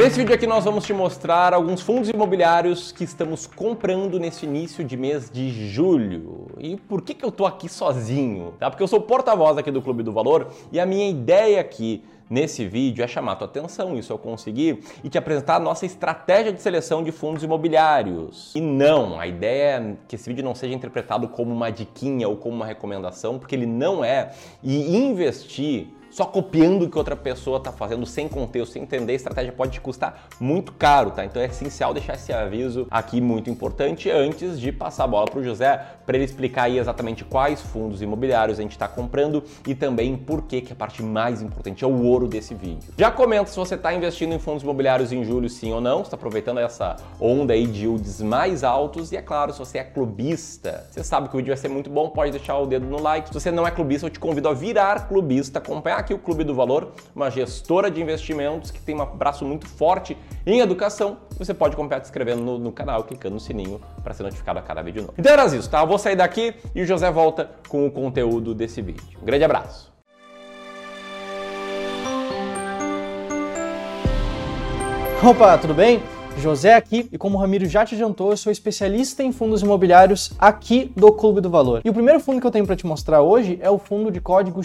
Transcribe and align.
Nesse 0.00 0.16
vídeo 0.16 0.34
aqui 0.34 0.46
nós 0.46 0.64
vamos 0.64 0.86
te 0.86 0.94
mostrar 0.94 1.52
alguns 1.52 1.82
fundos 1.82 2.08
imobiliários 2.08 2.90
que 2.90 3.04
estamos 3.04 3.46
comprando 3.46 4.18
nesse 4.18 4.46
início 4.46 4.82
de 4.82 4.96
mês 4.96 5.30
de 5.30 5.68
julho. 5.68 6.46
E 6.58 6.74
por 6.74 7.02
que, 7.02 7.12
que 7.12 7.22
eu 7.22 7.30
tô 7.30 7.44
aqui 7.44 7.68
sozinho? 7.68 8.54
Tá? 8.58 8.70
Porque 8.70 8.82
eu 8.82 8.88
sou 8.88 9.02
porta-voz 9.02 9.58
aqui 9.58 9.70
do 9.70 9.82
Clube 9.82 10.02
do 10.02 10.10
Valor 10.10 10.48
e 10.72 10.80
a 10.80 10.86
minha 10.86 11.06
ideia 11.06 11.60
aqui 11.60 12.02
nesse 12.30 12.64
vídeo 12.66 13.04
é 13.04 13.06
chamar 13.06 13.36
tua 13.36 13.46
atenção, 13.46 13.94
isso 13.98 14.10
eu 14.10 14.16
consegui, 14.16 14.82
e 15.04 15.10
te 15.10 15.18
apresentar 15.18 15.56
a 15.56 15.60
nossa 15.60 15.84
estratégia 15.84 16.50
de 16.50 16.62
seleção 16.62 17.02
de 17.02 17.12
fundos 17.12 17.42
imobiliários. 17.42 18.54
E 18.54 18.60
não, 18.60 19.20
a 19.20 19.26
ideia 19.26 19.80
é 19.80 19.96
que 20.08 20.16
esse 20.16 20.30
vídeo 20.30 20.42
não 20.42 20.54
seja 20.54 20.74
interpretado 20.74 21.28
como 21.28 21.52
uma 21.52 21.70
diquinha 21.70 22.26
ou 22.26 22.38
como 22.38 22.56
uma 22.56 22.64
recomendação, 22.64 23.38
porque 23.38 23.54
ele 23.54 23.66
não 23.66 24.02
é. 24.02 24.30
E 24.62 24.96
investir 24.96 25.88
só 26.10 26.24
copiando 26.24 26.84
o 26.84 26.90
que 26.90 26.98
outra 26.98 27.16
pessoa 27.16 27.58
está 27.58 27.72
fazendo 27.72 28.04
sem 28.06 28.28
contexto, 28.28 28.72
sem 28.72 28.82
entender, 28.82 29.12
a 29.12 29.16
estratégia 29.16 29.52
pode 29.52 29.72
te 29.72 29.80
custar 29.80 30.28
muito 30.38 30.72
caro, 30.72 31.10
tá? 31.10 31.24
Então 31.24 31.40
é 31.40 31.46
essencial 31.46 31.94
deixar 31.94 32.14
esse 32.14 32.32
aviso 32.32 32.86
aqui 32.90 33.20
muito 33.20 33.48
importante 33.50 34.10
antes 34.10 34.60
de 34.60 34.72
passar 34.72 35.04
a 35.04 35.06
bola 35.06 35.26
para 35.26 35.40
o 35.40 35.44
José 35.44 35.80
para 36.04 36.16
ele 36.16 36.24
explicar 36.24 36.64
aí 36.64 36.78
exatamente 36.78 37.24
quais 37.24 37.60
fundos 37.60 38.02
imobiliários 38.02 38.58
a 38.58 38.62
gente 38.62 38.72
está 38.72 38.88
comprando 38.88 39.44
e 39.66 39.74
também 39.74 40.16
por 40.16 40.42
que, 40.42 40.60
que 40.60 40.72
a 40.72 40.76
parte 40.76 41.02
mais 41.02 41.40
importante 41.40 41.84
é 41.84 41.86
o 41.86 42.02
ouro 42.02 42.26
desse 42.26 42.54
vídeo. 42.54 42.92
Já 42.98 43.10
comenta 43.10 43.50
se 43.50 43.56
você 43.56 43.74
está 43.74 43.94
investindo 43.94 44.32
em 44.32 44.38
fundos 44.38 44.62
imobiliários 44.62 45.12
em 45.12 45.24
julho, 45.24 45.48
sim 45.48 45.72
ou 45.72 45.80
não, 45.80 46.02
está 46.02 46.16
aproveitando 46.16 46.58
essa 46.58 46.96
onda 47.20 47.52
aí 47.52 47.66
de 47.66 47.84
yields 47.84 48.20
mais 48.20 48.64
altos 48.64 49.12
e 49.12 49.16
é 49.16 49.22
claro, 49.22 49.52
se 49.52 49.58
você 49.58 49.78
é 49.78 49.84
clubista, 49.84 50.86
você 50.90 51.04
sabe 51.04 51.28
que 51.28 51.34
o 51.34 51.38
vídeo 51.38 51.50
vai 51.50 51.56
ser 51.56 51.68
muito 51.68 51.88
bom, 51.88 52.10
pode 52.10 52.32
deixar 52.32 52.58
o 52.58 52.66
dedo 52.66 52.86
no 52.86 53.00
like. 53.00 53.28
Se 53.28 53.34
você 53.34 53.50
não 53.50 53.66
é 53.66 53.70
clubista, 53.70 54.06
eu 54.06 54.10
te 54.10 54.18
convido 54.18 54.48
a 54.48 54.52
virar 54.52 55.08
clubista, 55.08 55.58
acompanhar 55.58 55.99
aqui 56.00 56.12
o 56.12 56.18
Clube 56.18 56.42
do 56.42 56.54
Valor, 56.54 56.92
uma 57.14 57.30
gestora 57.30 57.90
de 57.90 58.00
investimentos 58.00 58.70
que 58.70 58.80
tem 58.80 59.00
um 59.00 59.04
braço 59.04 59.44
muito 59.44 59.68
forte 59.68 60.16
em 60.44 60.60
educação. 60.60 61.18
Você 61.38 61.54
pode 61.54 61.74
acompanhar 61.74 62.00
se 62.00 62.08
inscrevendo 62.08 62.42
no, 62.42 62.58
no 62.58 62.72
canal, 62.72 63.04
clicando 63.04 63.34
no 63.34 63.40
sininho 63.40 63.80
para 64.02 64.12
ser 64.12 64.22
notificado 64.22 64.58
a 64.58 64.62
cada 64.62 64.82
vídeo 64.82 65.02
novo. 65.02 65.14
Então 65.16 65.32
era 65.32 65.44
isso, 65.46 65.70
tá? 65.70 65.80
Eu 65.80 65.86
vou 65.86 65.98
sair 65.98 66.16
daqui 66.16 66.54
e 66.74 66.82
o 66.82 66.86
José 66.86 67.10
volta 67.10 67.50
com 67.68 67.86
o 67.86 67.90
conteúdo 67.90 68.54
desse 68.54 68.82
vídeo. 68.82 69.18
Um 69.22 69.24
grande 69.24 69.44
abraço! 69.44 69.90
Opa, 75.22 75.58
tudo 75.58 75.74
bem? 75.74 76.02
José 76.38 76.74
aqui 76.74 77.08
e 77.12 77.18
como 77.18 77.36
o 77.36 77.40
Ramiro 77.40 77.66
já 77.66 77.84
te 77.84 77.94
adiantou, 77.94 78.30
eu 78.30 78.36
sou 78.36 78.50
especialista 78.50 79.22
em 79.22 79.32
fundos 79.32 79.62
imobiliários 79.62 80.32
aqui 80.38 80.90
do 80.96 81.12
Clube 81.12 81.40
do 81.40 81.50
Valor. 81.50 81.82
E 81.84 81.90
o 81.90 81.92
primeiro 81.92 82.20
fundo 82.20 82.40
que 82.40 82.46
eu 82.46 82.50
tenho 82.50 82.66
para 82.66 82.76
te 82.76 82.86
mostrar 82.86 83.20
hoje 83.20 83.58
é 83.60 83.68
o 83.68 83.78
fundo 83.78 84.10
de 84.10 84.20
código 84.20 84.62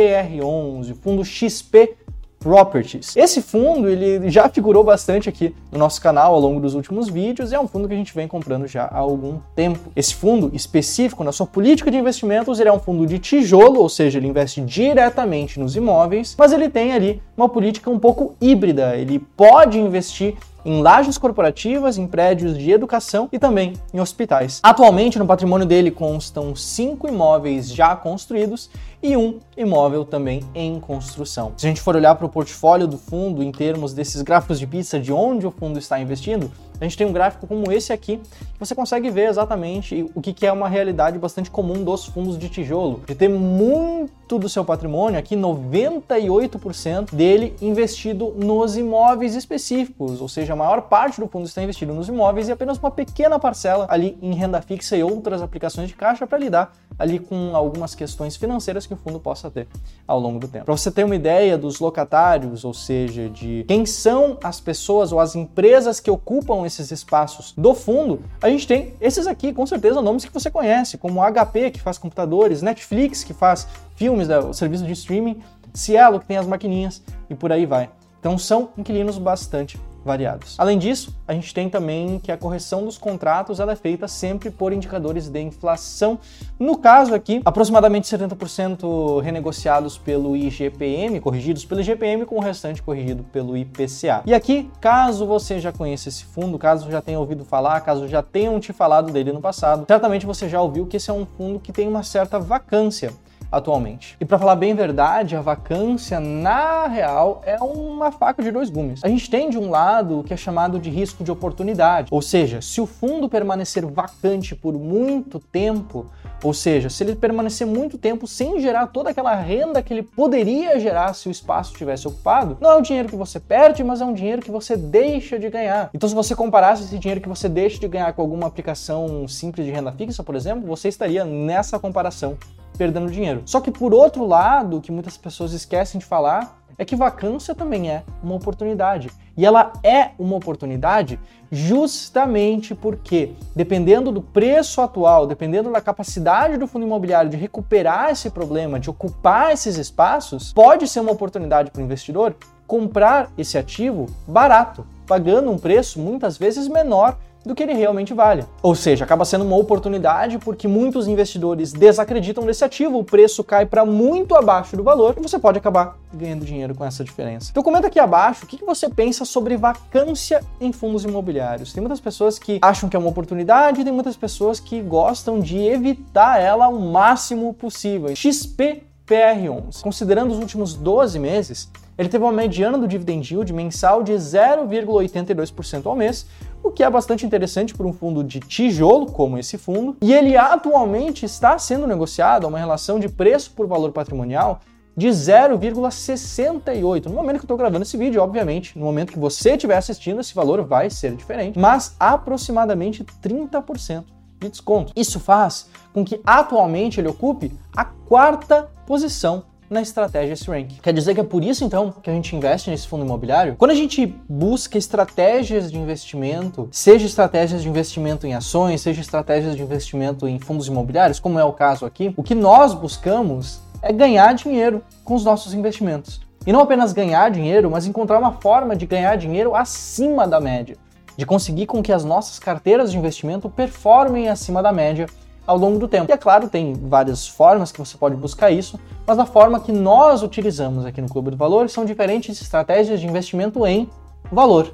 XPPR11, 0.00 0.94
fundo 0.94 1.24
XP 1.24 1.96
Properties. 2.38 3.14
Esse 3.18 3.42
fundo 3.42 3.86
ele 3.86 4.30
já 4.30 4.48
figurou 4.48 4.82
bastante 4.82 5.28
aqui 5.28 5.54
no 5.70 5.78
nosso 5.78 6.00
canal 6.00 6.32
ao 6.32 6.40
longo 6.40 6.58
dos 6.58 6.74
últimos 6.74 7.06
vídeos 7.06 7.52
e 7.52 7.54
é 7.54 7.60
um 7.60 7.68
fundo 7.68 7.86
que 7.86 7.92
a 7.92 7.96
gente 7.98 8.14
vem 8.14 8.26
comprando 8.26 8.66
já 8.66 8.84
há 8.84 8.96
algum 8.96 9.38
tempo. 9.54 9.92
Esse 9.94 10.14
fundo 10.14 10.50
específico 10.54 11.22
na 11.22 11.32
sua 11.32 11.44
política 11.44 11.90
de 11.90 11.98
investimentos 11.98 12.58
ele 12.58 12.70
é 12.70 12.72
um 12.72 12.80
fundo 12.80 13.06
de 13.06 13.18
tijolo, 13.18 13.78
ou 13.80 13.90
seja, 13.90 14.18
ele 14.18 14.26
investe 14.26 14.62
diretamente 14.62 15.60
nos 15.60 15.76
imóveis, 15.76 16.34
mas 16.38 16.50
ele 16.50 16.70
tem 16.70 16.94
ali 16.94 17.22
uma 17.36 17.46
política 17.46 17.90
um 17.90 17.98
pouco 17.98 18.34
híbrida. 18.40 18.96
Ele 18.96 19.18
pode 19.18 19.78
investir 19.78 20.34
em 20.64 20.82
lajes 20.82 21.16
corporativas, 21.18 21.98
em 21.98 22.06
prédios 22.06 22.56
de 22.56 22.70
educação 22.70 23.28
e 23.32 23.38
também 23.38 23.74
em 23.92 24.00
hospitais. 24.00 24.60
Atualmente, 24.62 25.18
no 25.18 25.26
patrimônio 25.26 25.66
dele 25.66 25.90
constam 25.90 26.54
cinco 26.54 27.08
imóveis 27.08 27.70
já 27.72 27.94
construídos 27.96 28.70
e 29.02 29.16
um 29.16 29.38
imóvel 29.56 30.04
também 30.04 30.42
em 30.54 30.78
construção. 30.78 31.52
Se 31.56 31.66
a 31.66 31.68
gente 31.68 31.80
for 31.80 31.96
olhar 31.96 32.14
para 32.14 32.26
o 32.26 32.28
portfólio 32.28 32.86
do 32.86 32.98
fundo 32.98 33.42
em 33.42 33.50
termos 33.50 33.94
desses 33.94 34.22
gráficos 34.22 34.58
de 34.58 34.66
pizza 34.66 34.98
de 34.98 35.12
onde 35.12 35.46
o 35.46 35.50
fundo 35.50 35.78
está 35.78 35.98
investindo, 35.98 36.50
a 36.80 36.84
gente 36.84 36.96
tem 36.96 37.06
um 37.06 37.12
gráfico 37.12 37.46
como 37.46 37.70
esse 37.70 37.92
aqui, 37.92 38.16
que 38.16 38.58
você 38.58 38.74
consegue 38.74 39.10
ver 39.10 39.28
exatamente 39.28 40.10
o 40.14 40.20
que 40.20 40.46
é 40.46 40.52
uma 40.52 40.66
realidade 40.66 41.18
bastante 41.18 41.50
comum 41.50 41.84
dos 41.84 42.06
fundos 42.06 42.38
de 42.38 42.48
tijolo, 42.48 43.02
de 43.06 43.14
ter 43.14 43.28
muito 43.28 44.38
do 44.38 44.48
seu 44.48 44.64
patrimônio, 44.64 45.18
aqui 45.18 45.36
98% 45.36 47.14
dele 47.14 47.54
investido 47.60 48.34
nos 48.34 48.78
imóveis 48.78 49.34
específicos, 49.34 50.22
ou 50.22 50.28
seja, 50.28 50.54
a 50.54 50.56
maior 50.56 50.82
parte 50.82 51.20
do 51.20 51.28
fundo 51.28 51.44
está 51.44 51.62
investido 51.62 51.92
nos 51.92 52.08
imóveis 52.08 52.48
e 52.48 52.52
apenas 52.52 52.78
uma 52.78 52.90
pequena 52.90 53.38
parcela 53.38 53.86
ali 53.90 54.16
em 54.22 54.32
renda 54.32 54.62
fixa 54.62 54.96
e 54.96 55.02
outras 55.02 55.42
aplicações 55.42 55.88
de 55.88 55.94
caixa 55.94 56.26
para 56.26 56.38
lidar 56.38 56.72
ali 56.98 57.18
com 57.18 57.56
algumas 57.56 57.94
questões 57.94 58.36
financeiras 58.36 58.86
que 58.90 58.94
o 58.94 58.96
fundo 58.96 59.20
possa 59.20 59.48
ter 59.48 59.68
ao 60.06 60.18
longo 60.18 60.40
do 60.40 60.48
tempo. 60.48 60.64
Para 60.64 60.76
você 60.76 60.90
ter 60.90 61.04
uma 61.04 61.14
ideia 61.14 61.56
dos 61.56 61.78
locatários, 61.78 62.64
ou 62.64 62.74
seja, 62.74 63.28
de 63.28 63.64
quem 63.68 63.86
são 63.86 64.36
as 64.42 64.60
pessoas 64.60 65.12
ou 65.12 65.20
as 65.20 65.36
empresas 65.36 66.00
que 66.00 66.10
ocupam 66.10 66.66
esses 66.66 66.90
espaços 66.90 67.54
do 67.56 67.72
fundo, 67.72 68.20
a 68.42 68.48
gente 68.48 68.66
tem 68.66 68.94
esses 69.00 69.28
aqui, 69.28 69.52
com 69.52 69.64
certeza, 69.64 70.02
nomes 70.02 70.24
que 70.24 70.32
você 70.32 70.50
conhece, 70.50 70.98
como 70.98 71.20
HP, 71.20 71.70
que 71.70 71.80
faz 71.80 71.98
computadores, 71.98 72.62
Netflix, 72.62 73.22
que 73.22 73.32
faz 73.32 73.68
filmes, 73.94 74.26
né, 74.26 74.38
o 74.38 74.52
serviço 74.52 74.84
de 74.84 74.92
streaming, 74.92 75.40
Cielo, 75.72 76.18
que 76.18 76.26
tem 76.26 76.36
as 76.36 76.46
maquininhas, 76.46 77.00
e 77.28 77.34
por 77.34 77.52
aí 77.52 77.64
vai. 77.64 77.90
Então 78.18 78.36
são 78.36 78.70
inquilinos 78.76 79.18
bastante 79.18 79.78
variados. 80.04 80.54
Além 80.58 80.78
disso, 80.78 81.14
a 81.26 81.32
gente 81.32 81.52
tem 81.52 81.68
também 81.68 82.18
que 82.18 82.32
a 82.32 82.36
correção 82.36 82.84
dos 82.84 82.98
contratos 82.98 83.60
ela 83.60 83.72
é 83.72 83.76
feita 83.76 84.08
sempre 84.08 84.50
por 84.50 84.72
indicadores 84.72 85.28
de 85.28 85.40
inflação. 85.40 86.18
No 86.58 86.78
caso 86.78 87.14
aqui, 87.14 87.40
aproximadamente 87.44 88.08
70% 88.08 89.20
renegociados 89.20 89.98
pelo 89.98 90.36
IGPM, 90.36 91.20
corrigidos 91.20 91.64
pelo 91.64 91.80
IGPM, 91.80 92.24
com 92.24 92.36
o 92.36 92.40
restante 92.40 92.82
corrigido 92.82 93.22
pelo 93.24 93.56
IPCA. 93.56 94.22
E 94.26 94.34
aqui, 94.34 94.70
caso 94.80 95.26
você 95.26 95.60
já 95.60 95.72
conheça 95.72 96.08
esse 96.08 96.24
fundo, 96.24 96.58
caso 96.58 96.90
já 96.90 97.00
tenha 97.00 97.18
ouvido 97.18 97.44
falar, 97.44 97.80
caso 97.80 98.08
já 98.08 98.22
tenham 98.22 98.58
te 98.58 98.72
falado 98.72 99.12
dele 99.12 99.32
no 99.32 99.40
passado, 99.40 99.84
certamente 99.86 100.26
você 100.26 100.48
já 100.48 100.60
ouviu 100.60 100.86
que 100.86 100.96
esse 100.96 101.10
é 101.10 101.12
um 101.12 101.26
fundo 101.26 101.58
que 101.58 101.72
tem 101.72 101.88
uma 101.88 102.02
certa 102.02 102.38
vacância 102.38 103.12
atualmente. 103.50 104.16
E 104.20 104.24
para 104.24 104.38
falar 104.38 104.56
bem 104.56 104.74
verdade, 104.74 105.36
a 105.36 105.40
vacância 105.40 106.20
na 106.20 106.86
real 106.86 107.42
é 107.44 107.58
uma 107.60 108.12
faca 108.12 108.42
de 108.42 108.50
dois 108.50 108.70
gumes. 108.70 109.00
A 109.02 109.08
gente 109.08 109.30
tem 109.30 109.50
de 109.50 109.58
um 109.58 109.70
lado 109.70 110.20
o 110.20 110.24
que 110.24 110.32
é 110.32 110.36
chamado 110.36 110.78
de 110.78 110.90
risco 110.90 111.24
de 111.24 111.30
oportunidade, 111.30 112.08
ou 112.10 112.22
seja, 112.22 112.60
se 112.60 112.80
o 112.80 112.86
fundo 112.86 113.28
permanecer 113.28 113.84
vacante 113.86 114.54
por 114.54 114.74
muito 114.74 115.38
tempo, 115.38 116.06
ou 116.42 116.54
seja, 116.54 116.88
se 116.88 117.02
ele 117.04 117.14
permanecer 117.14 117.66
muito 117.66 117.98
tempo 117.98 118.26
sem 118.26 118.60
gerar 118.60 118.86
toda 118.86 119.10
aquela 119.10 119.34
renda 119.34 119.82
que 119.82 119.92
ele 119.92 120.02
poderia 120.02 120.78
gerar 120.78 121.12
se 121.14 121.28
o 121.28 121.30
espaço 121.30 121.72
estivesse 121.72 122.06
ocupado, 122.08 122.56
não 122.60 122.70
é 122.70 122.76
um 122.76 122.82
dinheiro 122.82 123.08
que 123.08 123.16
você 123.16 123.38
perde, 123.38 123.84
mas 123.84 124.00
é 124.00 124.04
um 124.04 124.14
dinheiro 124.14 124.42
que 124.42 124.50
você 124.50 124.76
deixa 124.76 125.38
de 125.38 125.50
ganhar. 125.50 125.90
Então, 125.92 126.08
se 126.08 126.14
você 126.14 126.34
comparasse 126.34 126.84
esse 126.84 126.98
dinheiro 126.98 127.20
que 127.20 127.28
você 127.28 127.48
deixa 127.48 127.78
de 127.78 127.88
ganhar 127.88 128.12
com 128.12 128.22
alguma 128.22 128.46
aplicação 128.46 129.26
simples 129.28 129.66
de 129.66 129.72
renda 129.72 129.92
fixa, 129.92 130.22
por 130.22 130.34
exemplo, 130.34 130.66
você 130.66 130.88
estaria 130.88 131.24
nessa 131.24 131.78
comparação 131.78 132.36
perdendo 132.80 133.10
dinheiro. 133.10 133.42
Só 133.44 133.60
que 133.60 133.70
por 133.70 133.92
outro 133.92 134.26
lado, 134.26 134.80
que 134.80 134.90
muitas 134.90 135.18
pessoas 135.18 135.52
esquecem 135.52 135.98
de 135.98 136.06
falar 136.06 136.58
é 136.78 136.84
que 136.84 136.96
vacância 136.96 137.54
também 137.54 137.90
é 137.90 138.02
uma 138.22 138.34
oportunidade. 138.34 139.10
E 139.36 139.44
ela 139.44 139.70
é 139.84 140.12
uma 140.18 140.36
oportunidade 140.36 141.20
justamente 141.52 142.74
porque, 142.74 143.34
dependendo 143.54 144.10
do 144.10 144.22
preço 144.22 144.80
atual, 144.80 145.26
dependendo 145.26 145.70
da 145.70 145.82
capacidade 145.82 146.56
do 146.56 146.66
fundo 146.66 146.86
imobiliário 146.86 147.28
de 147.28 147.36
recuperar 147.36 148.12
esse 148.12 148.30
problema, 148.30 148.80
de 148.80 148.88
ocupar 148.88 149.52
esses 149.52 149.76
espaços, 149.76 150.50
pode 150.54 150.88
ser 150.88 151.00
uma 151.00 151.12
oportunidade 151.12 151.70
para 151.70 151.82
o 151.82 151.84
investidor 151.84 152.34
comprar 152.66 153.30
esse 153.36 153.58
ativo 153.58 154.06
barato, 154.26 154.86
pagando 155.10 155.50
um 155.50 155.58
preço 155.58 155.98
muitas 155.98 156.38
vezes 156.38 156.68
menor 156.68 157.18
do 157.44 157.52
que 157.52 157.64
ele 157.64 157.72
realmente 157.72 158.14
vale. 158.14 158.44
Ou 158.62 158.76
seja, 158.76 159.04
acaba 159.04 159.24
sendo 159.24 159.44
uma 159.44 159.56
oportunidade 159.56 160.38
porque 160.38 160.68
muitos 160.68 161.08
investidores 161.08 161.72
desacreditam 161.72 162.46
desse 162.46 162.64
ativo, 162.64 162.98
o 162.98 163.02
preço 163.02 163.42
cai 163.42 163.66
para 163.66 163.84
muito 163.84 164.36
abaixo 164.36 164.76
do 164.76 164.84
valor 164.84 165.16
e 165.18 165.20
você 165.20 165.36
pode 165.36 165.58
acabar 165.58 165.96
ganhando 166.14 166.44
dinheiro 166.44 166.76
com 166.76 166.84
essa 166.84 167.02
diferença. 167.02 167.48
Então 167.50 167.62
comenta 167.62 167.88
aqui 167.88 167.98
abaixo 167.98 168.44
o 168.44 168.46
que 168.46 168.64
você 168.64 168.88
pensa 168.88 169.24
sobre 169.24 169.56
vacância 169.56 170.44
em 170.60 170.70
fundos 170.70 171.02
imobiliários. 171.02 171.72
Tem 171.72 171.80
muitas 171.80 171.98
pessoas 171.98 172.38
que 172.38 172.60
acham 172.62 172.88
que 172.88 172.94
é 172.94 172.98
uma 172.98 173.08
oportunidade 173.08 173.82
tem 173.82 173.92
muitas 173.92 174.16
pessoas 174.16 174.60
que 174.60 174.80
gostam 174.80 175.40
de 175.40 175.58
evitar 175.58 176.40
ela 176.40 176.68
o 176.68 176.78
máximo 176.78 177.52
possível. 177.52 178.14
XP 178.14 178.84
PR11. 179.10 179.82
Considerando 179.82 180.30
os 180.30 180.38
últimos 180.38 180.74
12 180.74 181.18
meses, 181.18 181.68
ele 181.96 182.08
teve 182.08 182.24
uma 182.24 182.32
mediana 182.32 182.78
do 182.78 182.88
dividend 182.88 183.32
yield 183.32 183.52
mensal 183.52 184.02
de 184.02 184.12
0,82% 184.12 185.86
ao 185.86 185.94
mês, 185.94 186.26
o 186.62 186.70
que 186.70 186.82
é 186.82 186.90
bastante 186.90 187.26
interessante 187.26 187.74
para 187.74 187.86
um 187.86 187.92
fundo 187.92 188.24
de 188.24 188.40
tijolo 188.40 189.06
como 189.06 189.38
esse 189.38 189.58
fundo, 189.58 189.96
e 190.00 190.12
ele 190.12 190.36
atualmente 190.36 191.24
está 191.24 191.58
sendo 191.58 191.86
negociado 191.86 192.44
a 192.44 192.48
uma 192.48 192.58
relação 192.58 192.98
de 192.98 193.08
preço 193.08 193.52
por 193.52 193.66
valor 193.66 193.92
patrimonial 193.92 194.60
de 194.96 195.08
0,68. 195.08 197.06
No 197.06 197.14
momento 197.14 197.36
que 197.36 197.42
eu 197.42 197.44
estou 197.44 197.56
gravando 197.56 197.82
esse 197.82 197.96
vídeo, 197.96 198.22
obviamente, 198.22 198.78
no 198.78 198.84
momento 198.84 199.12
que 199.12 199.18
você 199.18 199.52
estiver 199.52 199.76
assistindo, 199.76 200.20
esse 200.20 200.34
valor 200.34 200.62
vai 200.62 200.90
ser 200.90 201.14
diferente, 201.14 201.58
mas 201.58 201.96
aproximadamente 201.98 203.04
30% 203.04 204.04
de 204.38 204.48
desconto. 204.48 204.92
Isso 204.96 205.20
faz 205.20 205.68
com 205.92 206.04
que 206.04 206.20
atualmente 206.24 207.00
ele 207.00 207.08
ocupe 207.08 207.52
a 207.74 207.84
quarta 207.84 208.68
posição 208.86 209.44
na 209.70 209.80
estratégia 209.80 210.32
S-Rank. 210.32 210.80
Quer 210.82 210.92
dizer 210.92 211.14
que 211.14 211.20
é 211.20 211.24
por 211.24 211.44
isso 211.44 211.64
então 211.64 211.94
que 212.02 212.10
a 212.10 212.12
gente 212.12 212.34
investe 212.34 212.68
nesse 212.68 212.88
fundo 212.88 213.04
imobiliário? 213.04 213.54
Quando 213.56 213.70
a 213.70 213.74
gente 213.74 214.04
busca 214.28 214.76
estratégias 214.76 215.70
de 215.70 215.78
investimento, 215.78 216.68
seja 216.72 217.06
estratégias 217.06 217.62
de 217.62 217.68
investimento 217.68 218.26
em 218.26 218.34
ações, 218.34 218.80
seja 218.80 219.00
estratégias 219.00 219.54
de 219.54 219.62
investimento 219.62 220.26
em 220.26 220.40
fundos 220.40 220.66
imobiliários, 220.66 221.20
como 221.20 221.38
é 221.38 221.44
o 221.44 221.52
caso 221.52 221.86
aqui, 221.86 222.12
o 222.16 222.22
que 222.22 222.34
nós 222.34 222.74
buscamos 222.74 223.60
é 223.80 223.92
ganhar 223.92 224.34
dinheiro 224.34 224.82
com 225.04 225.14
os 225.14 225.24
nossos 225.24 225.54
investimentos. 225.54 226.20
E 226.44 226.52
não 226.52 226.60
apenas 226.60 226.92
ganhar 226.92 227.30
dinheiro, 227.30 227.70
mas 227.70 227.86
encontrar 227.86 228.18
uma 228.18 228.32
forma 228.32 228.74
de 228.74 228.86
ganhar 228.86 229.14
dinheiro 229.16 229.54
acima 229.54 230.26
da 230.26 230.40
média, 230.40 230.76
de 231.16 231.24
conseguir 231.24 231.66
com 231.66 231.80
que 231.80 231.92
as 231.92 232.04
nossas 232.04 232.40
carteiras 232.40 232.90
de 232.90 232.98
investimento 232.98 233.48
performem 233.48 234.28
acima 234.28 234.62
da 234.62 234.72
média 234.72 235.06
ao 235.50 235.58
longo 235.58 235.80
do 235.80 235.88
tempo. 235.88 236.08
E 236.08 236.14
é 236.14 236.16
claro, 236.16 236.48
tem 236.48 236.74
várias 236.74 237.26
formas 237.26 237.72
que 237.72 237.80
você 237.80 237.98
pode 237.98 238.14
buscar 238.14 238.52
isso, 238.52 238.78
mas 239.04 239.18
a 239.18 239.26
forma 239.26 239.58
que 239.58 239.72
nós 239.72 240.22
utilizamos 240.22 240.86
aqui 240.86 241.00
no 241.00 241.08
Clube 241.08 241.32
do 241.32 241.36
Valor 241.36 241.68
são 241.68 241.84
diferentes 241.84 242.40
estratégias 242.40 243.00
de 243.00 243.08
investimento 243.08 243.66
em 243.66 243.90
valor. 244.30 244.72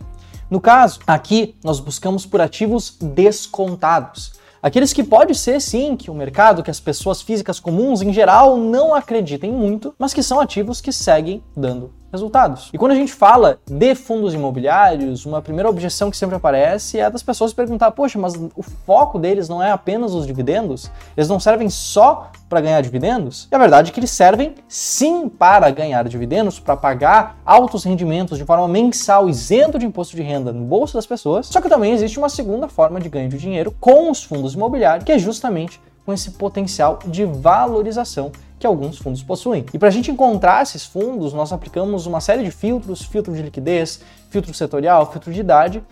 No 0.50 0.60
caso, 0.60 1.00
aqui 1.06 1.56
nós 1.64 1.80
buscamos 1.80 2.26
por 2.26 2.42
ativos 2.42 2.98
descontados. 3.00 4.34
Aqueles 4.62 4.92
que 4.92 5.02
pode 5.02 5.34
ser 5.34 5.62
sim 5.62 5.96
que 5.96 6.10
o 6.10 6.14
mercado, 6.14 6.62
que 6.62 6.70
as 6.70 6.78
pessoas 6.78 7.22
físicas 7.22 7.58
comuns 7.58 8.02
em 8.02 8.12
geral 8.12 8.58
não 8.58 8.94
acreditem 8.94 9.50
muito, 9.50 9.94
mas 9.98 10.12
que 10.12 10.22
são 10.22 10.40
ativos 10.40 10.82
que 10.82 10.92
seguem 10.92 11.42
dando 11.56 11.90
resultados. 12.16 12.70
E 12.72 12.78
quando 12.78 12.92
a 12.92 12.96
gente 12.96 13.12
fala 13.12 13.58
de 13.66 13.94
fundos 13.94 14.34
imobiliários, 14.34 15.24
uma 15.24 15.40
primeira 15.42 15.68
objeção 15.68 16.10
que 16.10 16.16
sempre 16.16 16.36
aparece 16.36 16.98
é 16.98 17.08
das 17.10 17.22
pessoas 17.22 17.52
perguntar: 17.52 17.90
poxa, 17.92 18.18
mas 18.18 18.34
o 18.34 18.62
foco 18.62 19.18
deles 19.18 19.48
não 19.48 19.62
é 19.62 19.70
apenas 19.70 20.14
os 20.14 20.26
dividendos? 20.26 20.90
Eles 21.16 21.28
não 21.28 21.38
servem 21.38 21.70
só 21.70 22.30
para 22.48 22.60
ganhar 22.60 22.80
dividendos? 22.80 23.48
E 23.50 23.54
a 23.54 23.58
verdade 23.58 23.90
é 23.90 23.94
que 23.94 24.00
eles 24.00 24.10
servem 24.10 24.54
sim 24.68 25.28
para 25.28 25.70
ganhar 25.70 26.08
dividendos, 26.08 26.58
para 26.58 26.76
pagar 26.76 27.38
altos 27.44 27.84
rendimentos 27.84 28.38
de 28.38 28.44
forma 28.44 28.66
mensal, 28.68 29.28
isento 29.28 29.78
de 29.78 29.86
imposto 29.86 30.16
de 30.16 30.22
renda 30.22 30.52
no 30.52 30.64
bolso 30.64 30.94
das 30.94 31.06
pessoas. 31.06 31.46
Só 31.46 31.60
que 31.60 31.68
também 31.68 31.92
existe 31.92 32.18
uma 32.18 32.28
segunda 32.28 32.68
forma 32.68 33.00
de 33.00 33.08
ganho 33.08 33.28
de 33.28 33.38
dinheiro 33.38 33.74
com 33.80 34.10
os 34.10 34.22
fundos 34.22 34.54
imobiliários, 34.54 35.04
que 35.04 35.12
é 35.12 35.18
justamente 35.18 35.80
com 36.04 36.12
esse 36.12 36.30
potencial 36.32 37.00
de 37.04 37.24
valorização 37.24 38.30
que 38.66 38.68
alguns 38.68 38.98
fundos 38.98 39.22
possuem. 39.22 39.64
E 39.72 39.78
para 39.78 39.88
a 39.88 39.92
gente 39.92 40.10
encontrar 40.10 40.62
esses 40.62 40.84
fundos, 40.84 41.32
nós 41.32 41.52
aplicamos 41.52 42.04
uma 42.04 42.20
série 42.20 42.42
de 42.42 42.50
filtros, 42.50 43.02
filtro 43.02 43.32
de 43.32 43.42
liquidez, 43.42 44.00
filtro 44.28 44.52
setorial, 44.52 45.10
filtro 45.12 45.32
de 45.32 45.40
idade, 45.40 45.82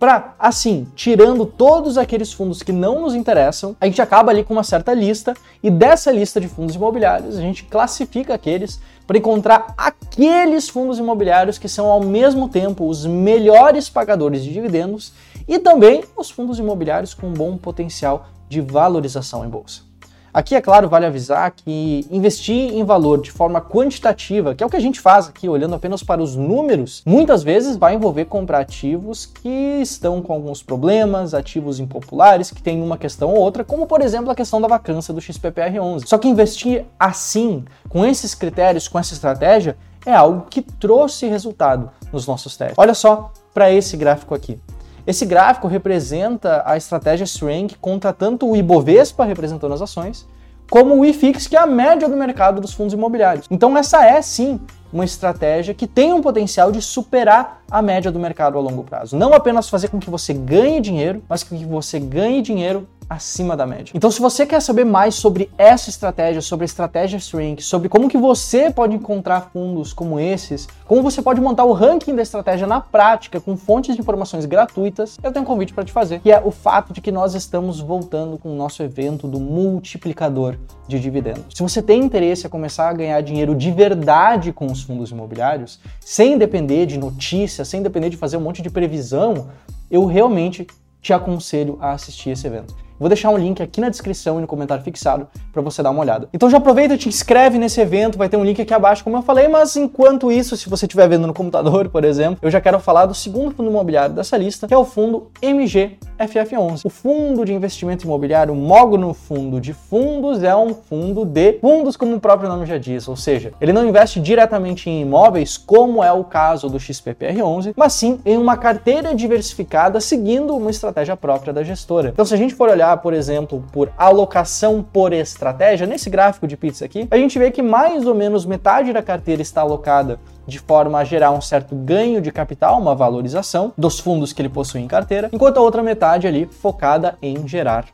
para, 0.00 0.34
assim, 0.38 0.88
tirando 0.96 1.46
todos 1.46 1.96
aqueles 1.96 2.32
fundos 2.32 2.62
que 2.62 2.72
não 2.72 3.00
nos 3.00 3.14
interessam, 3.14 3.76
a 3.80 3.86
gente 3.86 4.02
acaba 4.02 4.32
ali 4.32 4.42
com 4.42 4.52
uma 4.52 4.64
certa 4.64 4.92
lista 4.92 5.34
e 5.62 5.70
dessa 5.70 6.10
lista 6.10 6.40
de 6.40 6.48
fundos 6.48 6.74
imobiliários 6.74 7.38
a 7.38 7.40
gente 7.40 7.62
classifica 7.64 8.34
aqueles 8.34 8.80
para 9.06 9.16
encontrar 9.16 9.72
aqueles 9.78 10.68
fundos 10.68 10.98
imobiliários 10.98 11.56
que 11.56 11.68
são 11.68 11.86
ao 11.86 12.02
mesmo 12.02 12.48
tempo 12.48 12.88
os 12.88 13.06
melhores 13.06 13.88
pagadores 13.88 14.42
de 14.42 14.52
dividendos 14.52 15.12
e 15.46 15.58
também 15.58 16.02
os 16.16 16.30
fundos 16.30 16.58
imobiliários 16.58 17.14
com 17.14 17.32
bom 17.32 17.56
potencial 17.56 18.26
de 18.48 18.60
valorização 18.60 19.44
em 19.44 19.48
bolsa. 19.48 19.93
Aqui, 20.34 20.56
é 20.56 20.60
claro, 20.60 20.88
vale 20.88 21.06
avisar 21.06 21.48
que 21.52 22.04
investir 22.10 22.74
em 22.74 22.82
valor 22.82 23.22
de 23.22 23.30
forma 23.30 23.60
quantitativa, 23.60 24.52
que 24.52 24.64
é 24.64 24.66
o 24.66 24.68
que 24.68 24.76
a 24.76 24.80
gente 24.80 24.98
faz 24.98 25.28
aqui, 25.28 25.48
olhando 25.48 25.76
apenas 25.76 26.02
para 26.02 26.20
os 26.20 26.34
números, 26.34 27.04
muitas 27.06 27.44
vezes 27.44 27.76
vai 27.76 27.94
envolver 27.94 28.24
comprar 28.24 28.58
ativos 28.58 29.26
que 29.26 29.78
estão 29.80 30.20
com 30.20 30.32
alguns 30.32 30.60
problemas, 30.60 31.34
ativos 31.34 31.78
impopulares, 31.78 32.50
que 32.50 32.60
têm 32.60 32.82
uma 32.82 32.98
questão 32.98 33.30
ou 33.30 33.38
outra, 33.38 33.62
como 33.62 33.86
por 33.86 34.00
exemplo 34.00 34.28
a 34.28 34.34
questão 34.34 34.60
da 34.60 34.66
vacância 34.66 35.14
do 35.14 35.20
XPPR11. 35.20 36.04
Só 36.04 36.18
que 36.18 36.26
investir 36.26 36.84
assim, 36.98 37.64
com 37.88 38.04
esses 38.04 38.34
critérios, 38.34 38.88
com 38.88 38.98
essa 38.98 39.14
estratégia, 39.14 39.76
é 40.04 40.12
algo 40.12 40.46
que 40.50 40.62
trouxe 40.62 41.28
resultado 41.28 41.90
nos 42.12 42.26
nossos 42.26 42.56
testes. 42.56 42.76
Olha 42.76 42.92
só 42.92 43.32
para 43.54 43.70
esse 43.70 43.96
gráfico 43.96 44.34
aqui. 44.34 44.58
Esse 45.06 45.26
gráfico 45.26 45.68
representa 45.68 46.62
a 46.64 46.76
estratégia 46.76 47.24
Srank 47.24 47.76
contra 47.78 48.12
tanto 48.12 48.50
o 48.50 48.56
Ibovespa, 48.56 49.24
representando 49.24 49.74
as 49.74 49.82
ações, 49.82 50.26
como 50.70 50.98
o 50.98 51.04
IFIX, 51.04 51.46
que 51.46 51.56
é 51.56 51.60
a 51.60 51.66
média 51.66 52.08
do 52.08 52.16
mercado 52.16 52.60
dos 52.60 52.72
fundos 52.72 52.94
imobiliários. 52.94 53.46
Então 53.50 53.76
essa 53.76 54.04
é 54.04 54.20
sim 54.22 54.58
uma 54.90 55.04
estratégia 55.04 55.74
que 55.74 55.86
tem 55.86 56.12
um 56.12 56.22
potencial 56.22 56.70
de 56.70 56.80
superar 56.80 57.62
a 57.70 57.82
média 57.82 58.10
do 58.10 58.18
mercado 58.18 58.56
a 58.56 58.60
longo 58.60 58.84
prazo. 58.84 59.16
Não 59.16 59.34
apenas 59.34 59.68
fazer 59.68 59.88
com 59.88 59.98
que 59.98 60.08
você 60.08 60.32
ganhe 60.32 60.80
dinheiro, 60.80 61.22
mas 61.28 61.42
com 61.42 61.56
que 61.56 61.64
você 61.64 61.98
ganhe 61.98 62.40
dinheiro 62.40 62.88
acima 63.08 63.56
da 63.56 63.66
média. 63.66 63.92
Então, 63.94 64.10
se 64.10 64.20
você 64.20 64.46
quer 64.46 64.60
saber 64.60 64.84
mais 64.84 65.14
sobre 65.14 65.50
essa 65.56 65.90
estratégia, 65.90 66.40
sobre 66.40 66.64
a 66.64 66.66
estratégia 66.66 67.18
Shrink, 67.18 67.62
sobre 67.62 67.88
como 67.88 68.08
que 68.08 68.16
você 68.16 68.70
pode 68.70 68.94
encontrar 68.94 69.50
fundos 69.52 69.92
como 69.92 70.18
esses, 70.18 70.68
como 70.86 71.02
você 71.02 71.22
pode 71.22 71.40
montar 71.40 71.64
o 71.64 71.72
ranking 71.72 72.14
da 72.14 72.22
estratégia 72.22 72.66
na 72.66 72.80
prática 72.80 73.40
com 73.40 73.56
fontes 73.56 73.94
de 73.94 74.00
informações 74.00 74.44
gratuitas, 74.44 75.18
eu 75.22 75.32
tenho 75.32 75.44
um 75.44 75.46
convite 75.46 75.72
para 75.72 75.84
te 75.84 75.92
fazer, 75.92 76.20
que 76.20 76.32
é 76.32 76.40
o 76.44 76.50
fato 76.50 76.92
de 76.92 77.00
que 77.00 77.12
nós 77.12 77.34
estamos 77.34 77.80
voltando 77.80 78.38
com 78.38 78.52
o 78.52 78.56
nosso 78.56 78.82
evento 78.82 79.26
do 79.26 79.40
multiplicador 79.40 80.56
de 80.86 81.00
dividendos. 81.00 81.54
Se 81.54 81.62
você 81.62 81.82
tem 81.82 82.02
interesse 82.02 82.46
a 82.46 82.50
começar 82.50 82.88
a 82.88 82.92
ganhar 82.92 83.20
dinheiro 83.20 83.54
de 83.54 83.70
verdade 83.70 84.52
com 84.52 84.66
os 84.66 84.82
fundos 84.82 85.10
imobiliários, 85.10 85.80
sem 86.00 86.36
depender 86.36 86.86
de 86.86 86.98
notícias, 86.98 87.68
sem 87.68 87.82
depender 87.82 88.10
de 88.10 88.16
fazer 88.16 88.36
um 88.36 88.40
monte 88.40 88.62
de 88.62 88.70
previsão, 88.70 89.48
eu 89.90 90.04
realmente 90.06 90.66
te 91.00 91.12
aconselho 91.12 91.78
a 91.80 91.92
assistir 91.92 92.30
esse 92.30 92.46
evento. 92.46 92.74
Vou 92.98 93.08
deixar 93.08 93.30
um 93.30 93.36
link 93.36 93.60
aqui 93.62 93.80
na 93.80 93.88
descrição 93.88 94.38
e 94.38 94.40
no 94.40 94.46
comentário 94.46 94.84
fixado 94.84 95.26
para 95.52 95.60
você 95.60 95.82
dar 95.82 95.90
uma 95.90 96.00
olhada. 96.00 96.28
Então 96.32 96.48
já 96.48 96.58
aproveita 96.58 96.94
e 96.94 96.98
te 96.98 97.08
inscreve 97.08 97.58
nesse 97.58 97.80
evento, 97.80 98.16
vai 98.16 98.28
ter 98.28 98.36
um 98.36 98.44
link 98.44 98.60
aqui 98.62 98.72
abaixo, 98.72 99.02
como 99.02 99.16
eu 99.16 99.22
falei, 99.22 99.48
mas 99.48 99.76
enquanto 99.76 100.30
isso, 100.30 100.56
se 100.56 100.68
você 100.68 100.86
estiver 100.86 101.08
vendo 101.08 101.26
no 101.26 101.34
computador, 101.34 101.88
por 101.88 102.04
exemplo, 102.04 102.38
eu 102.40 102.50
já 102.50 102.60
quero 102.60 102.78
falar 102.78 103.06
do 103.06 103.14
segundo 103.14 103.54
fundo 103.54 103.68
imobiliário 103.68 104.14
dessa 104.14 104.36
lista, 104.36 104.68
que 104.68 104.74
é 104.74 104.78
o 104.78 104.84
fundo 104.84 105.28
MGFF11. 105.42 106.82
O 106.84 106.88
fundo 106.88 107.44
de 107.44 107.52
investimento 107.52 108.04
imobiliário 108.04 108.54
Mogno 108.54 109.12
Fundo 109.12 109.60
de 109.60 109.72
Fundos 109.72 110.42
é 110.42 110.54
um 110.54 110.72
fundo 110.72 111.24
de 111.24 111.58
fundos, 111.60 111.96
como 111.96 112.14
o 112.14 112.20
próprio 112.20 112.48
nome 112.48 112.64
já 112.64 112.78
diz, 112.78 113.08
ou 113.08 113.16
seja, 113.16 113.52
ele 113.60 113.72
não 113.72 113.84
investe 113.86 114.20
diretamente 114.20 114.88
em 114.88 115.02
imóveis, 115.02 115.56
como 115.56 116.02
é 116.02 116.12
o 116.12 116.22
caso 116.22 116.68
do 116.68 116.78
XPPR11, 116.78 117.72
mas 117.76 117.92
sim 117.92 118.20
em 118.24 118.36
uma 118.36 118.56
carteira 118.56 119.14
diversificada 119.14 120.00
seguindo 120.00 120.56
uma 120.56 120.70
estratégia 120.70 121.16
própria 121.16 121.52
da 121.52 121.62
gestora. 121.62 122.10
Então, 122.10 122.24
se 122.24 122.34
a 122.34 122.36
gente 122.36 122.54
for 122.54 122.68
olhar 122.68 122.83
olhar, 122.84 122.96
por 122.98 123.14
exemplo, 123.14 123.64
por 123.72 123.90
alocação 123.96 124.82
por 124.82 125.12
estratégia, 125.12 125.86
nesse 125.86 126.10
gráfico 126.10 126.46
de 126.46 126.56
pizza 126.56 126.84
aqui, 126.84 127.08
a 127.10 127.16
gente 127.16 127.38
vê 127.38 127.50
que 127.50 127.62
mais 127.62 128.06
ou 128.06 128.14
menos 128.14 128.44
metade 128.44 128.92
da 128.92 129.02
carteira 129.02 129.40
está 129.40 129.62
alocada 129.62 130.18
de 130.46 130.58
forma 130.58 130.98
a 130.98 131.04
gerar 131.04 131.30
um 131.30 131.40
certo 131.40 131.74
ganho 131.74 132.20
de 132.20 132.30
capital, 132.30 132.78
uma 132.78 132.94
valorização 132.94 133.72
dos 133.78 133.98
fundos 133.98 134.32
que 134.32 134.42
ele 134.42 134.50
possui 134.50 134.82
em 134.82 134.86
carteira, 134.86 135.30
enquanto 135.32 135.56
a 135.56 135.62
outra 135.62 135.82
metade 135.82 136.26
ali 136.26 136.46
focada 136.46 137.16
em 137.22 137.48
gerar 137.48 137.86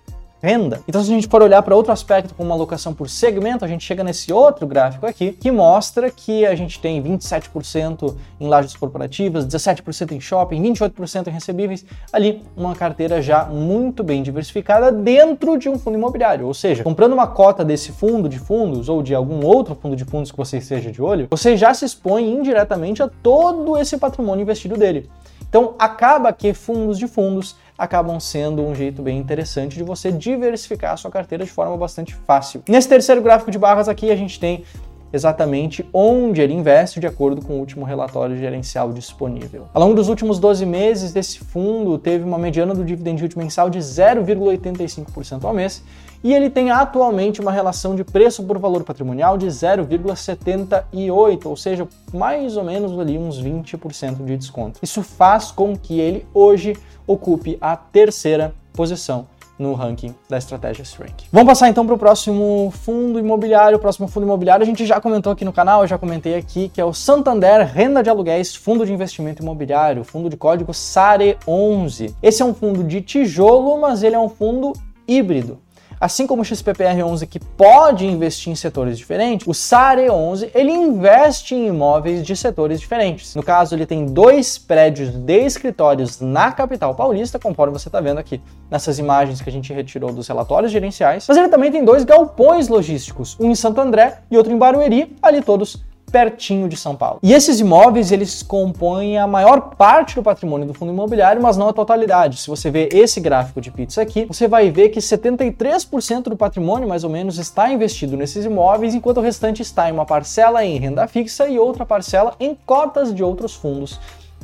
renda. 0.43 0.81
Então, 0.89 1.03
se 1.03 1.11
a 1.11 1.15
gente 1.15 1.29
for 1.29 1.43
olhar 1.43 1.63
para 1.63 1.77
outro 1.77 1.93
aspecto, 1.93 2.35
como 2.35 2.53
alocação 2.53 2.95
por 2.95 3.09
segmento, 3.09 3.65
a 3.65 3.69
gente 3.69 3.85
chega 3.85 4.03
nesse 4.03 4.33
outro 4.33 4.67
gráfico 4.67 5.07
aqui, 5.07 5.33
que 5.33 5.51
mostra 5.51 6.11
que 6.11 6.47
a 6.47 6.55
gente 6.55 6.81
tem 6.81 7.03
27% 7.03 8.17
em 8.41 8.49
lajes 8.49 8.75
corporativas, 8.75 9.47
17% 9.47 10.13
em 10.13 10.21
shopping, 10.21 10.63
28% 10.63 11.29
em 11.29 11.31
recebíveis, 11.31 11.85
ali 12.13 12.43
uma 12.57 12.75
carteira 12.75 13.21
já 13.21 13.45
muito 13.45 14.03
bem 14.03 14.23
diversificada 14.23 14.91
dentro 14.91 15.59
de 15.59 15.69
um 15.69 15.79
fundo 15.79 15.99
imobiliário. 15.99 16.47
Ou 16.47 16.55
seja, 16.55 16.83
comprando 16.83 17.13
uma 17.13 17.27
cota 17.27 17.65
desse 17.65 17.93
fundo 17.93 18.29
de 18.29 18.39
fundos 18.39 18.89
ou 18.89 19.03
de 19.03 19.15
algum 19.15 19.45
outro 19.45 19.75
fundo 19.75 19.95
de 19.95 20.05
fundos 20.05 20.31
que 20.31 20.39
você 20.39 20.59
esteja 20.59 20.91
de 20.91 21.03
olho, 21.03 21.29
você 21.31 21.57
já 21.57 21.75
se 21.75 21.85
expõe 21.85 22.31
indiretamente 22.31 23.03
a 23.03 23.09
todo 23.09 23.77
esse 23.77 23.99
patrimônio 23.99 24.43
investido 24.43 24.77
dele. 24.77 25.11
Então, 25.51 25.75
acaba 25.81 26.33
que 26.33 26.55
fundos 26.55 26.97
de 26.97 27.09
fundos 27.09 27.57
acabam 27.81 28.21
sendo 28.21 28.63
um 28.63 28.75
jeito 28.75 29.01
bem 29.01 29.19
interessante 29.19 29.75
de 29.75 29.83
você 29.83 30.13
diversificar 30.13 30.93
a 30.93 30.97
sua 30.99 31.11
carteira 31.11 31.45
de 31.45 31.51
forma 31.51 31.75
bastante 31.79 32.15
fácil. 32.15 32.63
Nesse 32.69 32.87
terceiro 32.87 33.23
gráfico 33.23 33.51
de 33.51 33.59
barras 33.59 33.89
aqui, 33.89 34.11
a 34.11 34.17
gente 34.17 34.39
tem 34.39 34.65
exatamente 35.13 35.85
onde 35.93 36.41
ele 36.41 36.53
investe 36.53 37.01
de 37.01 37.07
acordo 37.07 37.45
com 37.45 37.55
o 37.55 37.59
último 37.59 37.85
relatório 37.85 38.37
gerencial 38.37 38.93
disponível. 38.93 39.67
Ao 39.75 39.83
longo 39.83 39.95
dos 39.95 40.09
últimos 40.09 40.39
12 40.39 40.65
meses, 40.65 41.17
esse 41.17 41.41
fundo 41.41 41.99
teve 41.99 42.25
uma 42.25 42.39
mediana 42.39 42.75
do 42.75 42.85
dividend 42.85 43.21
yield 43.21 43.37
mensal 43.37 43.69
de 43.69 43.79
0,85% 43.79 45.45
ao 45.45 45.53
mês 45.53 45.83
e 46.23 46.35
ele 46.35 46.51
tem 46.51 46.71
atualmente 46.71 47.41
uma 47.41 47.51
relação 47.51 47.97
de 47.97 48.05
preço 48.05 48.45
por 48.45 48.59
valor 48.59 48.85
patrimonial 48.85 49.39
de 49.39 49.47
0,78, 49.47 51.47
ou 51.47 51.57
seja, 51.57 51.89
mais 52.13 52.59
ou 52.59 52.65
menos 52.65 52.99
ali 52.99 53.17
uns 53.17 53.43
20% 53.43 54.23
de 54.25 54.37
desconto. 54.37 54.79
Isso 54.83 55.03
faz 55.03 55.51
com 55.51 55.75
que 55.75 55.99
ele 55.99 56.27
hoje 56.35 56.77
ocupe 57.07 57.57
a 57.61 57.75
terceira 57.75 58.55
posição 58.73 59.27
no 59.61 59.75
ranking 59.75 60.15
da 60.29 60.39
estratégia 60.39 60.83
Rank. 60.99 61.25
Vamos 61.31 61.49
passar 61.49 61.69
então 61.69 61.85
para 61.85 61.95
o 61.95 61.99
próximo 61.99 62.73
fundo 62.83 63.19
imobiliário. 63.19 63.77
O 63.77 63.81
próximo 63.81 64.09
fundo 64.09 64.25
imobiliário 64.25 64.63
a 64.63 64.67
gente 64.67 64.87
já 64.87 64.99
comentou 65.01 65.33
aqui 65.33 65.45
no 65.45 65.53
canal, 65.53 65.83
eu 65.83 65.87
já 65.87 65.99
comentei 65.99 66.35
aqui, 66.35 66.71
que 66.71 66.81
é 66.81 66.85
o 66.85 66.95
Santander 66.95 67.71
Renda 67.71 68.03
de 68.03 68.09
Aluguéis 68.09 68.57
Fundo 68.57 68.87
de 68.87 68.93
Investimento 68.93 69.43
Imobiliário, 69.43 70.03
fundo 70.03 70.31
de 70.31 70.37
código 70.37 70.73
SARE11. 70.73 72.15
Esse 72.23 72.41
é 72.41 72.45
um 72.45 72.55
fundo 72.55 72.83
de 72.83 73.03
tijolo, 73.03 73.79
mas 73.79 74.03
ele 74.03 74.17
é 74.17 74.19
um 74.19 74.31
fundo 74.31 74.73
híbrido. 75.07 75.59
Assim 76.01 76.27
como 76.27 76.41
o 76.41 76.45
XPPR11 76.45 77.27
que 77.29 77.39
pode 77.39 78.07
investir 78.07 78.51
em 78.51 78.57
setores 78.57 78.97
diferentes, 78.97 79.47
o 79.47 79.51
SARE11 79.51 80.51
ele 80.55 80.73
investe 80.73 81.55
em 81.55 81.67
imóveis 81.67 82.25
de 82.25 82.35
setores 82.35 82.81
diferentes. 82.81 83.35
No 83.35 83.43
caso, 83.43 83.75
ele 83.75 83.85
tem 83.85 84.07
dois 84.07 84.57
prédios 84.57 85.11
de 85.11 85.45
escritórios 85.45 86.21
na 86.21 86.51
capital 86.53 86.95
paulista, 86.95 87.39
conforme 87.39 87.73
você 87.73 87.89
está 87.89 88.01
vendo 88.01 88.19
aqui 88.19 88.41
nessas 88.71 88.99
imagens 88.99 89.43
que 89.43 89.51
a 89.51 89.53
gente 89.53 89.73
retirou 89.73 90.13
dos 90.13 90.27
relatórios 90.27 90.73
gerenciais. 90.73 91.27
Mas 91.29 91.37
ele 91.37 91.49
também 91.49 91.71
tem 91.71 91.85
dois 91.85 92.05
galpões 92.05 92.69
logísticos, 92.69 93.37
um 93.39 93.51
em 93.51 93.55
Santo 93.55 93.81
André 93.81 94.21
e 94.31 94.37
outro 94.39 94.53
em 94.53 94.59
Barueri, 94.59 95.17
ali 95.23 95.43
todos 95.43 95.90
pertinho 96.11 96.69
de 96.69 96.77
São 96.77 96.97
Paulo. 96.97 97.19
E 97.23 97.33
esses 97.33 97.61
imóveis, 97.61 98.13
eles 98.13 98.43
compõem 98.43 99.19
a 99.19 99.27
maior 99.27 99.75
parte 99.77 100.15
do 100.15 100.23
patrimônio 100.23 100.67
do 100.67 100.75
fundo 100.75 100.93
imobiliário, 100.93 101.43
mas 101.43 101.57
não 101.57 101.69
a 101.69 101.73
totalidade. 101.73 102.39
Se 102.39 102.49
você 102.49 102.71
ver 102.71 102.89
esse 102.93 103.21
gráfico 103.21 103.61
de 103.61 103.71
pizza 103.71 104.03
aqui, 104.03 104.25
você 104.25 104.49
vai 104.49 104.71
ver 104.71 104.91
que 104.91 105.01
73% 105.01 106.25
do 106.25 106.37
patrimônio, 106.37 106.89
mais 106.89 107.05
ou 107.05 107.11
menos, 107.11 107.39
está 107.39 107.71
investido 107.71 108.17
nesses 108.17 108.45
imóveis, 108.45 108.95
enquanto 108.95 109.19
o 109.19 109.23
restante 109.23 109.63
está 109.63 109.89
em 109.89 109.93
uma 109.93 110.05
parcela 110.05 110.65
em 110.65 110.79
renda 110.79 111.07
fixa 111.07 111.49
e 111.49 111.59
outra 111.59 111.87
parcela 111.87 112.35
em 112.41 112.57
cotas 112.67 113.15
de 113.15 113.23
outros 113.23 113.55
fundos 113.55 113.99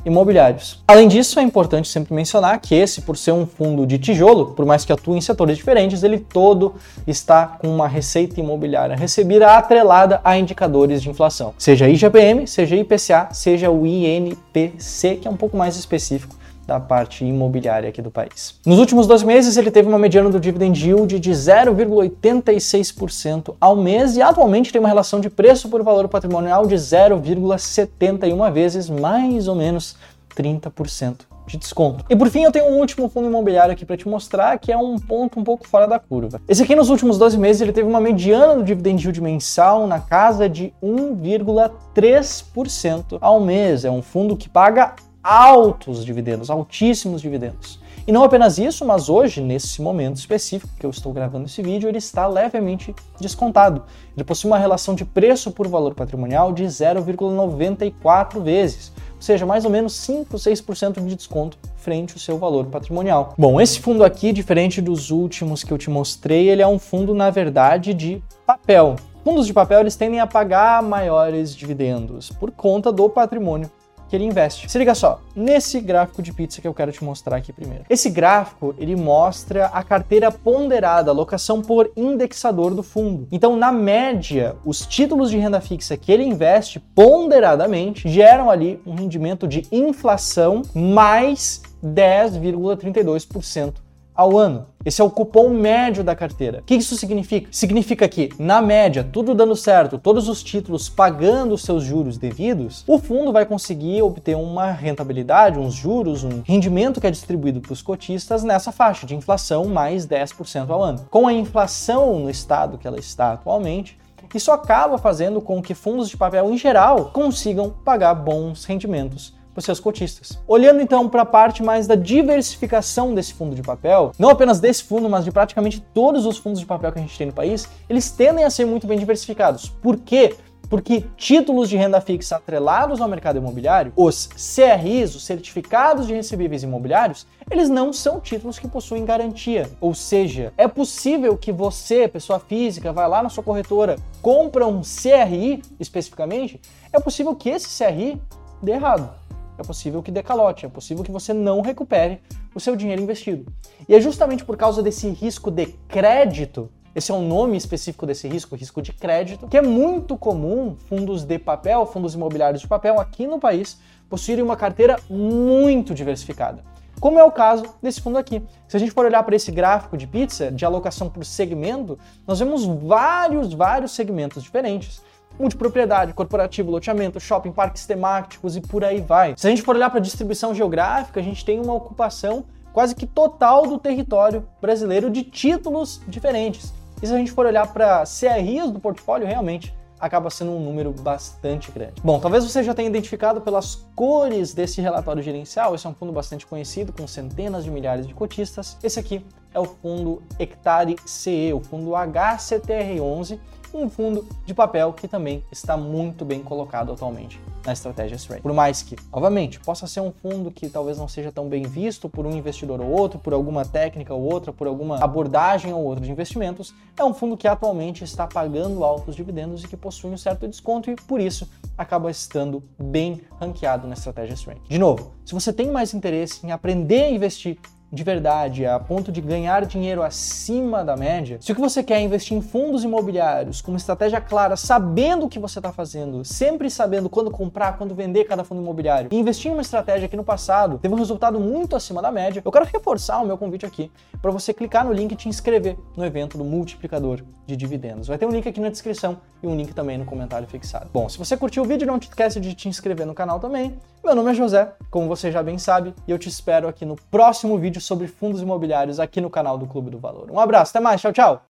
imobiliários. 0.07 0.83
Além 0.87 1.09
disso, 1.09 1.39
é 1.41 1.43
importante 1.43 1.89
sempre 1.89 2.15
mencionar 2.15 2.61
que 2.61 2.75
esse, 2.75 3.03
por 3.03 3.17
ser 3.17 3.33
um 3.33 3.45
fundo 3.45 3.85
de 3.85 3.99
tijolo, 3.99 4.53
por 4.53 4.65
mais 4.65 4.85
que 4.85 4.93
atue 4.93 5.19
em 5.19 5.21
setores 5.21 5.57
diferentes, 5.57 6.03
ele 6.05 6.19
todo 6.19 6.75
está 7.07 7.47
com 7.47 7.69
uma 7.69 7.89
receita 7.89 8.41
imobiliária 8.41 8.97
recebida 8.97 9.57
atrelada 9.57 10.21
a 10.25 10.39
indicadores 10.39 11.03
de 11.03 11.11
inflação, 11.11 11.53
seja 11.59 11.89
IGPM, 11.89 12.47
seja 12.47 12.77
IPCA, 12.77 13.29
seja 13.33 13.71
o 13.71 13.85
INPC, 13.85 15.17
que 15.17 15.27
é 15.27 15.31
um 15.31 15.37
pouco 15.37 15.57
mais 15.57 15.77
específico 15.77 16.37
da 16.67 16.81
parte 16.81 17.25
imobiliária 17.25 17.89
aqui 17.89 18.03
do 18.03 18.11
país. 18.11 18.59
Nos 18.67 18.79
últimos 18.79 19.07
dois 19.07 19.23
meses, 19.23 19.57
ele 19.57 19.71
teve 19.71 19.89
uma 19.89 19.99
mediana 19.99 20.29
do 20.29 20.39
dividend 20.41 20.85
yield 20.85 21.21
de 21.21 21.31
0,86% 21.31 23.55
ao 23.61 23.77
mês 23.77 24.17
e 24.17 24.23
atualmente 24.23 24.73
tem 24.73 24.81
uma 24.81 24.89
relação 24.89 25.21
de 25.21 25.31
preço 25.31 25.69
por 25.69 25.81
valor 25.83 26.09
patrimonial 26.09 26.67
de 26.67 26.75
0,71 26.75 28.53
vezes, 28.53 28.91
mais 28.91 29.47
ou 29.47 29.55
menos 29.55 29.95
30% 30.37 31.19
de 31.47 31.57
desconto. 31.57 32.05
E 32.11 32.17
por 32.17 32.29
fim, 32.29 32.43
eu 32.43 32.51
tenho 32.51 32.67
um 32.67 32.79
último 32.79 33.09
fundo 33.09 33.29
imobiliário 33.29 33.73
aqui 33.73 33.85
para 33.85 33.97
te 33.97 34.09
mostrar, 34.09 34.59
que 34.59 34.73
é 34.73 34.77
um 34.77 34.99
ponto 34.99 35.39
um 35.39 35.45
pouco 35.45 35.69
fora 35.69 35.87
da 35.87 36.01
curva. 36.01 36.41
Esse 36.49 36.65
aqui 36.65 36.75
nos 36.75 36.91
últimos 36.91 37.19
12 37.19 37.39
meses 37.39 37.63
ele 37.63 37.73
teve 37.73 37.89
uma 37.89 38.01
mediana 38.01 38.57
do 38.57 38.65
dividend 38.65 39.01
yield 39.01 39.21
mensal 39.21 39.87
na 39.87 40.01
casa 40.01 40.49
de 40.49 40.75
1,3% 40.83 43.19
ao 43.21 43.39
mês. 43.41 43.85
É 43.85 43.91
um 43.91 44.03
fundo 44.03 44.37
que 44.37 44.49
paga 44.49 44.97
altos 45.27 46.05
dividendos, 46.05 46.51
altíssimos 46.51 47.21
dividendos. 47.21 47.81
E 48.07 48.13
não 48.13 48.23
apenas 48.23 48.59
isso, 48.59 48.85
mas 48.85 49.09
hoje, 49.09 49.41
nesse 49.41 49.83
momento 49.83 50.15
específico 50.15 50.73
que 50.79 50.87
eu 50.87 50.91
estou 50.91 51.13
gravando 51.13 51.47
esse 51.47 51.61
vídeo, 51.61 51.89
ele 51.89 51.99
está 51.99 52.29
levemente 52.29 52.95
descontado. 53.21 53.83
Ele 54.17 54.23
possui 54.23 54.49
uma 54.49 54.59
relação 54.59 54.95
de 54.95 55.05
preço 55.05 55.51
por 55.51 55.67
valor 55.67 55.97
patrimonial 55.97 56.53
de 56.53 56.63
0,94 56.63 58.41
vezes, 58.41 58.93
ou 59.17 59.21
seja, 59.21 59.45
mais 59.45 59.65
ou 59.65 59.71
menos 59.71 59.95
5, 59.95 60.37
6% 60.37 61.05
de 61.05 61.17
desconto 61.17 61.59
frente 61.75 62.13
ao 62.13 62.21
seu 62.21 62.39
valor 62.39 62.67
patrimonial. 62.67 63.35
Bom, 63.37 63.61
esse 63.61 63.81
fundo 63.81 64.05
aqui, 64.05 64.33
diferente 64.33 64.81
dos 64.81 65.11
últimos 65.11 65.65
que 65.65 65.73
eu 65.73 65.79
te 65.79 65.91
mostrei, 65.91 66.49
ele 66.49 66.63
é 66.63 66.69
um 66.69 66.79
fundo, 66.79 67.13
na 67.13 67.31
verdade, 67.31 67.93
de 67.93 68.23
papel. 68.47 68.95
Fundos 69.25 69.49
de 69.49 69.53
papel 69.53 69.81
eles 69.81 69.97
tendem 69.97 70.21
a 70.21 70.27
pagar 70.29 70.81
maiores 70.85 71.53
dividendos 71.53 72.31
por 72.31 72.53
conta 72.53 72.93
do 72.93 73.09
patrimônio 73.09 73.69
que 74.09 74.17
ele 74.17 74.25
investe. 74.25 74.71
Se 74.71 74.79
liga 74.79 74.95
só, 74.95 75.21
nesse 75.35 75.81
gráfico 75.81 76.23
de 76.23 76.33
pizza 76.33 76.61
que 76.61 76.69
eu 76.69 76.75
quero 76.75 76.93
te 76.93 77.03
mostrar 77.03 77.37
aqui 77.37 77.53
primeiro. 77.53 77.85
Esse 77.89 78.11
gráfico, 78.11 78.75
ele 78.79 78.97
mostra 78.97 79.67
a 79.67 79.83
carteira 79.83 80.31
ponderada, 80.31 81.11
alocação 81.11 81.63
por 81.63 81.91
indexador 81.97 82.75
do 82.75 82.83
fundo. 82.83 83.27
Então, 83.31 83.57
na 83.57 83.73
média, 83.73 84.57
os 84.65 84.87
títulos 84.87 85.31
de 85.31 85.39
renda 85.39 85.61
fixa 85.61 85.97
que 85.97 86.13
ele 86.13 86.25
investe 86.25 86.81
ponderadamente 86.81 88.09
geram 88.09 88.51
ali 88.51 88.81
um 88.87 88.95
rendimento 88.95 89.49
de 89.49 89.67
inflação 89.71 90.63
mais 90.75 91.63
10,32% 91.85 93.86
ao 94.17 94.39
ano. 94.39 94.67
Esse 94.85 95.01
é 95.01 95.05
o 95.05 95.11
cupom 95.11 95.51
médio 95.51 96.05
da 96.05 96.15
carteira. 96.15 96.61
O 96.61 96.63
que 96.63 96.77
isso 96.77 96.97
significa? 96.97 97.49
Significa 97.51 98.09
que, 98.09 98.31
na 98.39 98.63
média, 98.63 99.03
tudo 99.03 99.35
dando 99.35 99.57
certo, 99.57 99.99
todos 99.99 100.29
os 100.29 100.43
títulos 100.43 100.89
pagando 100.89 101.55
os 101.55 101.63
seus 101.63 101.83
juros 101.83 102.17
devidos, 102.17 102.85
o 102.87 102.99
fundo 102.99 103.33
vai 103.33 103.45
conseguir 103.45 104.01
obter 104.03 104.37
uma 104.37 104.71
rentabilidade, 104.71 105.59
uns 105.59 105.75
juros, 105.75 106.23
um 106.23 106.41
rendimento 106.45 107.01
que 107.01 107.07
é 107.07 107.11
distribuído 107.11 107.61
para 107.61 107.73
os 107.73 107.83
cotistas 107.83 108.45
nessa 108.45 108.71
faixa 108.71 109.07
de 109.07 109.17
inflação 109.17 109.65
mais 109.67 110.07
10% 110.07 110.71
ao 110.71 110.83
ano. 110.83 111.05
Com 111.11 111.27
a 111.27 111.33
inflação 111.33 112.21
no 112.21 112.31
estado 112.31 112.79
que 112.79 112.87
ela 112.87 112.99
está 112.99 113.33
atualmente, 113.33 113.99
isso 114.37 114.53
acaba 114.53 114.99
fazendo 114.99 115.41
com 115.41 115.63
que 115.63 115.75
fundos 115.75 116.11
de 116.11 116.17
papel 116.17 116.53
em 116.53 116.59
geral 116.59 117.07
consigam 117.07 117.71
pagar 117.71 118.15
bons 118.15 118.65
rendimentos 118.67 119.36
para 119.57 119.63
seus 119.63 119.81
cotistas. 119.81 120.39
Olhando 120.47 120.83
então 120.83 121.09
para 121.09 121.23
a 121.23 121.27
parte 121.27 121.63
mais 121.63 121.87
da 121.87 121.95
diversificação 121.95 123.15
desse 123.15 123.33
fundo 123.33 123.57
de 123.57 123.63
papel, 123.63 124.13
não 124.19 124.29
apenas 124.29 124.61
desse 124.61 124.85
fundo, 124.85 125.09
mas 125.09 125.25
de 125.25 125.33
praticamente 125.33 125.81
todos 125.95 126.27
os 126.27 126.37
fundos 126.37 126.61
de 126.61 126.67
papel 126.67 126.93
que 126.93 126.99
a 126.99 127.03
gente 127.03 127.17
tem 127.17 127.29
no 127.29 127.33
país, 127.33 127.67
eles 127.89 128.11
tendem 128.11 128.45
a 128.45 128.51
ser 128.51 128.67
muito 128.67 128.87
bem 128.87 128.99
diversificados. 128.99 129.71
Por 129.71 129.97
quê? 129.97 130.37
Porque 130.69 131.05
títulos 131.17 131.71
de 131.71 131.77
renda 131.77 132.03
fixa 132.03 132.37
atrelados 132.37 133.01
ao 133.01 133.09
mercado 133.09 133.39
imobiliário, 133.39 133.95
os 133.97 134.27
CRIs, 134.27 135.15
os 135.15 135.25
certificados 135.25 136.07
de 136.07 136.13
recebíveis 136.13 136.63
imobiliários, 136.63 137.27
eles 137.51 137.71
não 137.71 137.95
são 137.95 138.21
títulos 138.21 138.59
que 138.59 138.69
possuem 138.69 139.07
garantia. 139.07 139.71
Ou 139.81 139.95
seja, 139.95 140.53
é 140.59 140.69
possível 140.69 141.35
que 141.39 141.53
você, 141.53 142.09
pessoa 142.09 142.39
física, 142.39 142.93
vai 142.93 143.09
lá 143.09 143.23
na 143.23 143.31
sua 143.31 143.45
corretora, 143.45 143.97
compra 144.21 144.67
um 144.67 144.83
CRI 144.83 145.63
especificamente, 145.81 146.61
é 146.93 147.01
possível 147.01 147.35
que 147.35 147.49
esse 147.49 147.83
CRI 147.83 148.21
dê 148.61 148.73
errado 148.73 149.26
é 149.59 149.63
possível 149.63 150.03
que 150.03 150.11
decalote, 150.11 150.67
é 150.67 150.69
possível 150.69 151.03
que 151.03 151.11
você 151.11 151.33
não 151.33 151.61
recupere 151.61 152.21
o 152.55 152.61
seu 152.61 152.77
dinheiro 152.77 153.03
investido. 153.03 153.51
E 153.89 153.95
é 153.95 154.01
justamente 154.01 154.45
por 154.45 154.57
causa 154.57 154.83
desse 154.83 155.09
risco 155.09 155.51
de 155.51 155.67
crédito, 155.89 156.71
esse 156.95 157.11
é 157.11 157.15
o 157.15 157.19
um 157.19 157.29
nome 157.29 157.57
específico 157.57 158.07
desse 158.07 158.27
risco, 158.27 158.57
risco 158.57 158.81
de 158.81 158.93
crédito, 158.93 159.47
que 159.49 159.57
é 159.59 159.63
muito 159.63 160.17
comum 160.17 160.77
fundos 160.89 161.25
de 161.25 161.39
papel, 161.39 161.85
fundos 161.85 162.15
imobiliários 162.15 162.63
de 162.63 162.69
papel 162.69 162.99
aqui 162.99 163.27
no 163.27 163.39
país 163.39 163.79
possuírem 164.09 164.43
uma 164.43 164.57
carteira 164.57 164.97
muito 165.11 165.95
diversificada. 165.95 166.65
Como 166.99 167.19
é 167.19 167.25
o 167.25 167.31
caso 167.31 167.65
desse 167.83 168.01
fundo 168.01 168.17
aqui. 168.17 168.43
Se 168.67 168.77
a 168.77 168.81
gente 168.81 168.93
for 168.93 169.05
olhar 169.05 169.23
para 169.23 169.37
esse 169.37 169.53
gráfico 169.53 169.97
de 169.97 170.07
pizza, 170.07 170.51
de 170.51 170.65
alocação 170.65 171.11
por 171.11 171.25
segmento, 171.25 171.99
nós 172.27 172.39
vemos 172.39 172.65
vários, 172.65 173.53
vários 173.53 173.93
segmentos 173.93 174.43
diferentes 174.43 175.03
multipropriedade, 175.39 176.13
corporativo, 176.13 176.71
loteamento, 176.71 177.21
shopping, 177.21 177.53
parques 177.53 177.87
temáticos 177.87 178.57
e 178.57 178.61
por 178.61 178.85
aí 178.85 179.01
vai. 179.01 179.35
Se 179.37 179.47
a 179.47 179.51
gente 179.51 179.63
for 179.63 179.77
olhar 179.77 179.91
para 179.91 179.99
a 179.99 180.03
distribuição 180.03 180.55
geográfica, 180.55 181.21
a 181.21 181.23
gente 181.23 181.45
tem 181.45 181.61
uma 181.61 181.75
ocupação 181.75 182.45
quase 182.73 182.95
que 182.95 183.07
total 183.07 183.67
do 183.67 183.79
território 183.79 184.47
brasileiro 184.61 185.11
de 185.11 185.23
títulos 185.23 186.01
diferentes. 186.07 186.75
E 187.03 187.07
se 187.07 187.15
a 187.15 187.17
gente 187.17 187.33
for 187.33 187.47
olhar 187.47 187.67
para 187.73 188.05
CRIs 188.05 188.71
do 188.71 188.79
portfólio, 188.79 189.27
realmente 189.27 189.75
acaba 189.99 190.29
sendo 190.31 190.53
um 190.53 190.61
número 190.61 190.93
bastante 190.93 191.71
grande. 191.73 191.95
Bom, 192.03 192.21
talvez 192.21 192.45
você 192.45 192.63
já 192.63 192.75
tenha 192.75 192.89
identificado 192.89 193.41
pelas 193.41 193.87
cores 193.95 194.53
desse 194.53 194.81
relatório 194.81 195.23
gerencial, 195.23 195.75
esse 195.75 195.87
é 195.87 195.91
um 195.91 195.95
fundo 195.95 196.13
bastante 196.13 196.47
conhecido, 196.47 196.93
com 196.93 197.07
centenas 197.07 197.65
de 197.65 197.71
milhares 197.71 198.07
de 198.07 198.15
cotistas. 198.15 198.77
Esse 198.83 199.01
aqui 199.01 199.25
é 199.57 199.61
o 199.61 199.65
fundo 199.65 200.23
Hectare 200.39 200.97
CE, 201.07 201.51
o 201.55 201.61
fundo 201.61 201.93
HCTR11, 201.93 203.39
um 203.73 203.89
fundo 203.89 204.27
de 204.45 204.53
papel 204.53 204.93
que 204.93 205.09
também 205.09 205.43
está 205.51 205.79
muito 205.79 206.27
bem 206.27 206.43
colocado 206.43 206.93
atualmente 206.93 207.41
na 207.65 207.73
estratégia 207.73 208.17
SRAM. 208.17 208.41
Por 208.41 208.53
mais 208.53 208.83
que, 208.83 208.97
novamente, 209.11 209.59
possa 209.59 209.87
ser 209.87 210.01
um 210.01 210.13
fundo 210.13 210.51
que 210.51 210.69
talvez 210.69 210.99
não 210.99 211.09
seja 211.09 211.33
tão 211.33 211.49
bem 211.49 211.65
visto 211.65 212.09
por 212.09 212.25
um 212.25 212.31
investidor 212.37 212.81
ou 212.81 212.89
outro, 212.89 213.19
por 213.19 213.33
alguma 213.33 213.65
técnica 213.65 214.15
ou 214.15 214.23
outra, 214.23 214.53
por 214.53 214.67
alguma 214.67 215.03
abordagem 215.03 215.73
ou 215.73 215.83
outra 215.83 216.05
de 216.05 216.11
investimentos, 216.11 216.75
é 216.97 217.05
um 217.05 217.13
fundo 217.13 217.37
que 217.37 217.49
atualmente 217.49 218.05
está 218.05 218.27
pagando 218.27 218.85
altos 218.85 219.17
dividendos 219.17 219.65
e 219.65 219.69
que 219.69 219.77
possui 219.77 220.11
um 220.11 220.17
certo 220.17 220.47
desconto 220.47 220.91
e 220.91 220.97
por 220.97 221.21
isso 221.21 221.49
acaba 221.77 222.11
estando 222.11 222.63
bem 222.79 223.23
ranqueado 223.41 223.89
na 223.89 223.95
estratégia 223.95 224.37
SRAM. 224.37 224.57
De 224.69 224.79
novo, 224.79 225.13
se 225.25 225.35
você 225.35 225.53
tem 225.53 225.71
mais 225.71 225.93
interesse 225.93 226.47
em 226.47 226.53
aprender 226.53 227.05
a 227.05 227.11
investir 227.11 227.59
de 227.93 228.03
verdade, 228.03 228.67
a 228.67 228.79
ponto 228.79 229.13
de 229.13 229.21
ganhar 229.21 229.65
dinheiro 229.65 230.03
acima 230.03 230.85
da 230.85 230.97
média, 230.97 231.39
se 231.41 231.53
o 231.53 231.55
que 231.55 231.61
você 231.61 231.83
quer 231.83 231.99
é 231.99 232.01
investir 232.01 232.37
em 232.37 232.41
fundos 232.41 232.85
imobiliários 232.85 233.61
com 233.61 233.71
uma 233.71 233.77
estratégia 233.79 234.21
clara, 234.21 234.57
sabendo 234.57 235.27
o 235.27 235.29
que 235.29 235.39
você 235.39 235.59
está 235.59 235.73
fazendo, 235.73 236.25
sempre 236.25 236.69
sabendo 236.69 237.09
quando 237.09 237.31
comprar, 237.31 237.79
quando 237.79 237.95
vender 237.95 238.25
cada 238.25 238.43
fundo 238.43 238.61
imobiliário, 238.61 239.09
e 239.13 239.17
investir 239.17 239.51
em 239.51 239.55
uma 239.55 239.63
estratégia 239.63 240.09
que 240.09 240.17
no 240.17 240.25
passado 240.25 240.79
teve 240.79 240.95
um 240.95 240.99
resultado 240.99 241.39
muito 241.39 241.77
acima 241.77 242.03
da 242.03 242.11
média, 242.11 242.43
eu 242.45 242.53
quero 242.53 242.65
reforçar 242.65 243.21
o 243.21 243.27
meu 243.27 243.39
convite 243.39 243.65
aqui 243.65 243.91
para 244.21 244.31
você 244.31 244.53
clicar 244.53 244.85
no 244.85 244.93
link 244.93 245.13
e 245.13 245.17
te 245.17 245.29
inscrever 245.29 245.77
no 245.97 246.05
evento 246.05 246.37
do 246.37 246.45
multiplicador 246.45 247.23
de 247.47 247.57
dividendos. 247.57 248.09
Vai 248.09 248.19
ter 248.19 248.27
um 248.27 248.31
link 248.31 248.49
aqui 248.49 248.61
na 248.61 248.69
descrição 248.69 249.19
e 249.43 249.47
um 249.47 249.55
link 249.55 249.73
também 249.73 249.97
no 249.97 250.05
comentário 250.05 250.47
fixado. 250.49 250.91
Bom, 250.93 251.09
se 251.09 251.19
você 251.19 251.37
curtiu 251.37 251.63
o 251.63 251.67
vídeo, 251.67 251.87
não 251.87 251.99
te 251.99 252.09
esquece 252.09 252.41
de 252.41 252.55
te 252.55 252.69
inscrever 252.69 253.07
no 253.07 253.15
canal 253.15 253.39
também. 253.39 253.79
Meu 254.07 254.15
nome 254.15 254.31
é 254.31 254.35
José, 254.35 254.73
como 254.89 255.09
você 255.09 255.33
já 255.33 255.43
bem 255.43 255.59
sabe, 255.59 255.93
e 256.07 256.13
eu 256.13 256.17
te 256.17 256.29
espero 256.29 256.69
aqui 256.69 256.85
no 256.85 256.95
próximo 257.11 257.59
vídeo 257.59 257.81
sobre 257.81 258.07
fundos 258.07 258.41
imobiliários 258.41 259.01
aqui 259.01 259.21
no 259.21 259.29
canal 259.29 259.59
do 259.59 259.67
Clube 259.67 259.91
do 259.91 259.99
Valor. 259.99 260.31
Um 260.31 260.39
abraço, 260.39 260.71
até 260.71 260.79
mais, 260.79 261.01
tchau, 261.01 261.13
tchau! 261.13 261.43